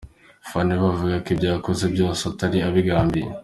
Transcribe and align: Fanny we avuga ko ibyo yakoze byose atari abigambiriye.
Fanny 0.49 0.75
we 0.81 0.87
avuga 0.93 1.15
ko 1.23 1.27
ibyo 1.33 1.47
yakoze 1.53 1.83
byose 1.93 2.21
atari 2.31 2.57
abigambiriye. 2.67 3.29